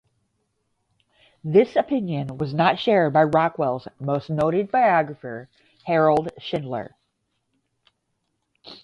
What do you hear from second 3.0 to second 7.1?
by Rockwell's most noted biographer, Harold Schindler.